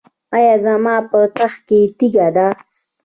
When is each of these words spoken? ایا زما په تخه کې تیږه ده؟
ایا 0.35 0.55
زما 0.65 0.95
په 1.09 1.19
تخه 1.37 1.59
کې 1.67 1.79
تیږه 1.97 2.27
ده؟ 2.35 2.47